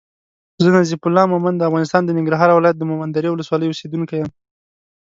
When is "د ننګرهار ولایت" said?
2.05-2.77